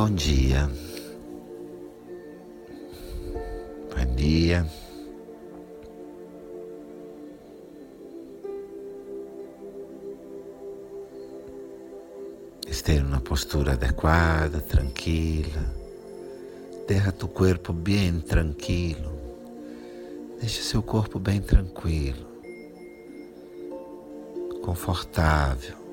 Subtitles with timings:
[0.00, 0.70] Bom dia.
[3.90, 4.64] Bom dia.
[12.68, 15.64] Esteja numa postura adequada, tranquila.
[16.86, 19.10] Deixa tu corpo bem tranquilo.
[20.38, 22.24] Deixa seu corpo bem tranquilo,
[24.62, 25.87] confortável.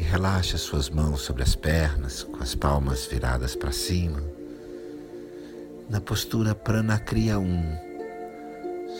[0.00, 4.22] E relaxa suas mãos sobre as pernas, com as palmas viradas para cima,
[5.90, 7.78] na postura Pranakriya 1.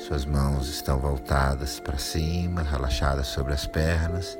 [0.07, 4.39] Suas mãos estão voltadas para cima, relaxadas sobre as pernas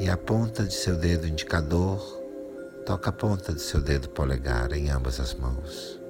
[0.00, 2.00] e a ponta de seu dedo indicador
[2.86, 6.00] toca a ponta de seu dedo polegar em ambas as mãos.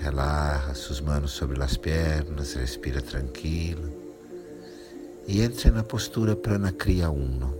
[0.00, 4.01] Relaxa suas mãos sobre as pernas, respira tranquilo
[5.26, 7.54] e entre na postura Pranakriya Uno.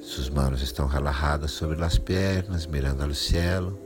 [0.00, 3.78] Suas mãos estão relaxadas sobre as pernas, mirando ao céu.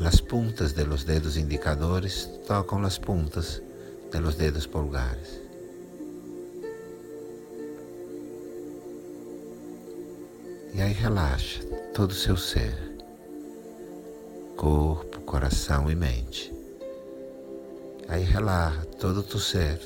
[0.00, 3.62] As puntas de los dedos indicadores tocam as puntas
[4.10, 5.40] de los dedos pulgares.
[10.72, 11.62] E aí relaxa
[11.94, 12.74] todo o seu ser,
[14.56, 16.52] corpo, coração e mente.
[18.08, 19.78] Aí relaxa todo o teu ser,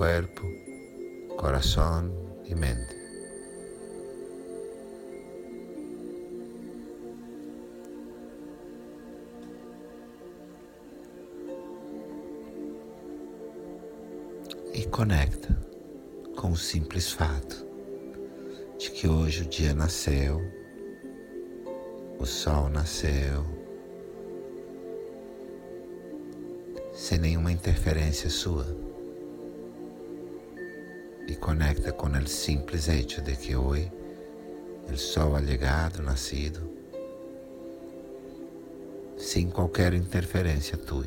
[0.00, 0.50] corpo,
[1.36, 2.10] coração
[2.46, 2.96] e mente.
[14.72, 15.54] E conecta
[16.34, 17.66] com o simples fato
[18.78, 20.40] de que hoje o dia nasceu,
[22.18, 23.44] o sol nasceu,
[26.94, 28.89] sem nenhuma interferência sua.
[31.30, 33.90] E conecta com o simples hecho de que hoje
[34.92, 36.68] o sol ha llegado, nascido,
[39.16, 41.04] sem qualquer interferência tua.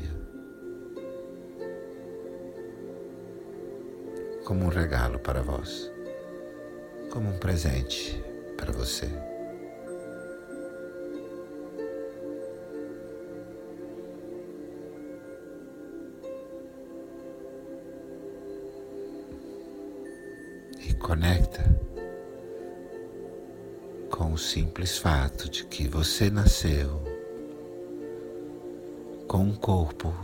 [4.44, 5.94] Como um regalo para vós
[7.14, 8.20] como um presente
[8.56, 9.08] para você.
[21.04, 21.62] Conecta
[24.10, 26.98] com o simples fato de que você nasceu
[29.28, 30.14] com um corpo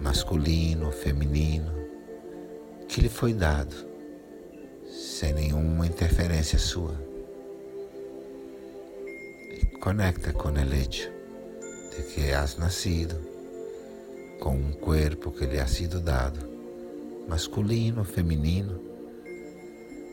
[0.00, 1.72] masculino, feminino,
[2.88, 3.76] que lhe foi dado
[4.88, 7.00] sem nenhuma interferência sua.
[9.52, 11.12] E conecta com o hecho
[11.96, 13.14] de que has nascido
[14.40, 16.40] com um corpo que lhe ha sido dado,
[17.28, 18.89] masculino, feminino,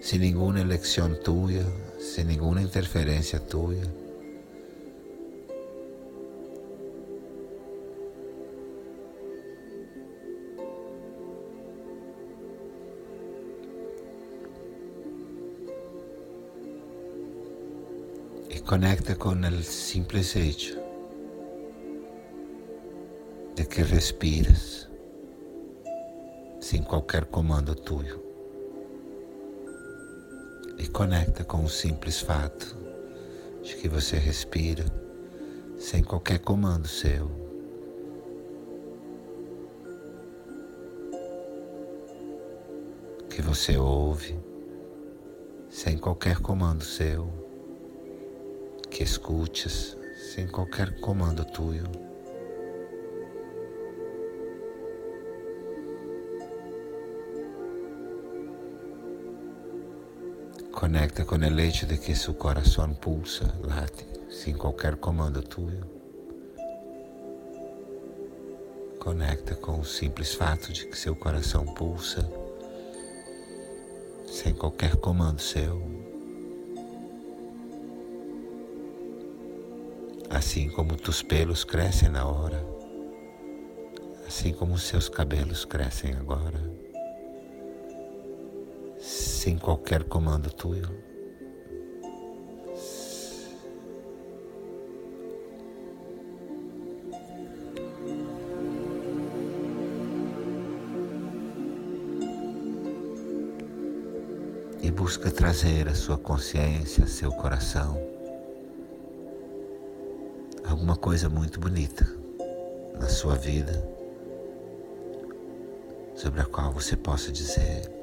[0.01, 1.65] sem nenhuma eleição tua,
[1.99, 3.75] sem nenhuma interferência tua
[18.67, 20.75] conecta con el simple hecho
[23.55, 24.89] de que respiras
[26.59, 28.26] sem qualquer comando tuyo.
[30.77, 32.77] E conecta com o simples fato
[33.63, 34.85] de que você respira
[35.77, 37.29] sem qualquer comando seu.
[43.29, 44.39] Que você ouve
[45.69, 47.47] sem qualquer comando seu
[48.89, 49.95] que escutes
[50.33, 52.06] sem qualquer comando tuyo.
[60.77, 65.83] Conecta com o hecho de que seu coração pulsa, late, sem qualquer comando tuyo.
[68.99, 72.29] Conecta com o simples fato de que seu coração pulsa,
[74.27, 75.81] sem qualquer comando seu.
[80.29, 82.63] assim como tus pelos crescem na hora,
[84.27, 86.76] assim como seus cabelos crescem agora,
[89.47, 90.89] sem qualquer comando tuyo.
[104.81, 107.97] E busca trazer a sua consciência, seu coração,
[110.65, 112.05] alguma coisa muito bonita,
[112.99, 113.81] na sua vida
[116.17, 117.96] sobre a qual você possa dizer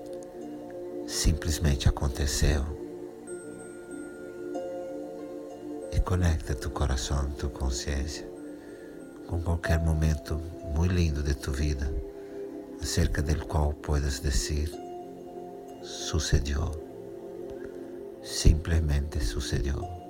[1.06, 2.64] simplesmente aconteceu.
[5.92, 8.34] E conecta tu coração, tu consciência
[9.26, 10.40] com qualquer momento
[10.74, 11.92] muito lindo de tu vida,
[12.80, 14.70] acerca del qual puedas dizer
[15.82, 16.70] sucedió,
[18.22, 20.03] simplesmente sucedió.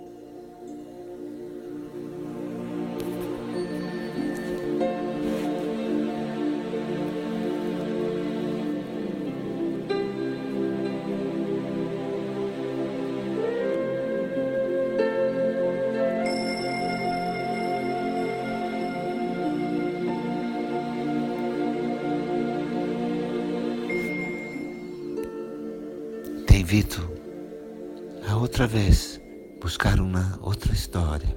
[26.56, 27.10] Invito
[28.28, 29.20] a outra vez
[29.60, 31.36] buscar uma outra história,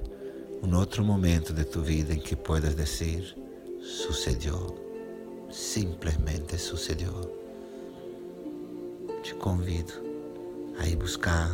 [0.62, 3.36] um outro momento de tu vida em que puedas dizer
[3.80, 4.54] sucedió,
[5.50, 7.12] simplesmente sucedió.
[9.22, 9.92] Te convido
[10.78, 11.50] a ir buscar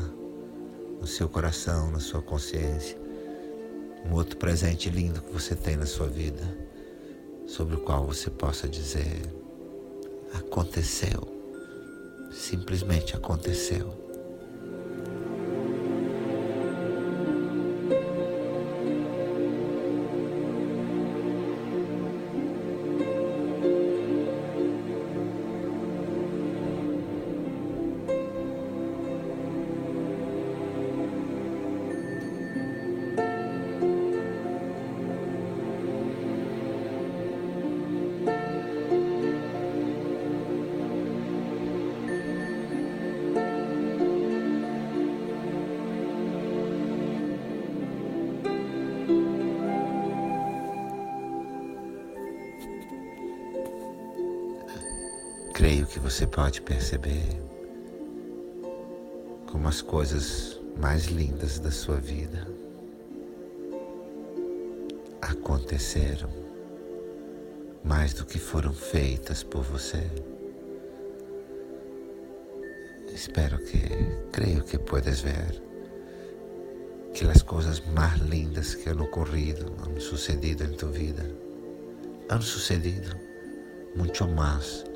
[1.01, 2.99] no seu coração, na sua consciência,
[4.05, 6.43] um outro presente lindo que você tem na sua vida,
[7.47, 9.23] sobre o qual você possa dizer:
[10.35, 11.34] aconteceu
[12.35, 14.04] simplesmente aconteceu.
[55.85, 57.43] Creio que você pode perceber
[59.53, 62.49] como as coisas mais lindas da sua vida
[65.21, 66.31] aconteceram
[67.85, 70.11] mais do que foram feitas por você.
[73.13, 73.81] Espero que,
[74.33, 75.63] creio que puedes ver
[77.13, 81.31] que as coisas mais lindas que han ocorrido, han sucedido em tu vida,
[82.31, 83.15] han sucedido
[83.95, 84.94] muito mais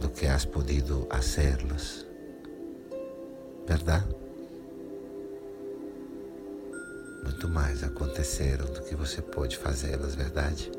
[0.00, 2.06] do que has podido hacerlas,
[3.66, 4.06] verdade?
[7.22, 10.70] Muito mais aconteceram do que você pôde fazê-las, verdade?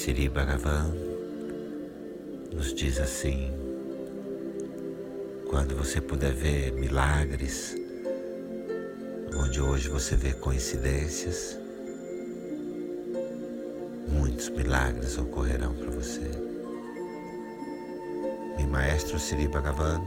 [0.00, 0.94] Siri Bhagavan
[2.54, 3.52] nos diz assim:
[5.46, 7.76] quando você puder ver milagres,
[9.36, 11.58] onde hoje você vê coincidências,
[14.08, 16.30] muitos milagres ocorrerão para você.
[18.56, 20.00] Meu maestro Siri Bhagavan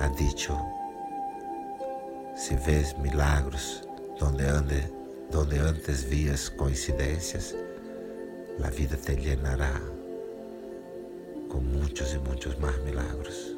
[0.00, 0.56] ha dicho:
[2.34, 3.82] se vês milagros
[4.18, 4.82] donde ande
[5.30, 7.54] donde antes vías coincidências,
[8.62, 9.80] a vida te llenará
[11.48, 13.56] com muitos e muitos mais milagros.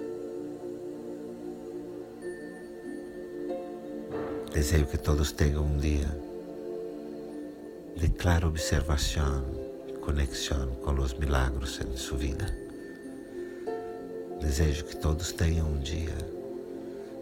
[4.52, 6.08] Desejo que todos tenham um dia
[7.96, 9.44] de clara observação
[9.88, 12.46] e conexão com os milagros em sua vida.
[14.40, 16.14] Desejo que todos tenham um dia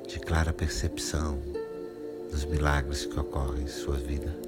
[0.07, 1.39] de clara percepção
[2.31, 4.48] dos milagres que ocorrem em sua vida.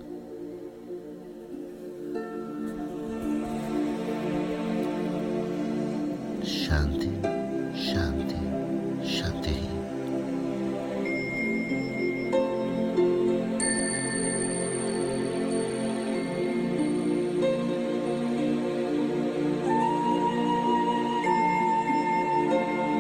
[6.43, 7.11] Shanti,
[7.75, 8.50] Shanti.